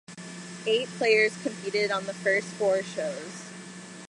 [0.65, 3.45] Eight players competed on the first four shows.